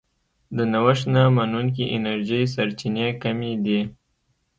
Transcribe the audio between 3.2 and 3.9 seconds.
کمې دي.